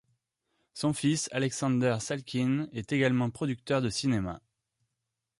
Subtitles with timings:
[0.73, 4.41] Son fils, Alexander Salkind est également producteur de cinéma.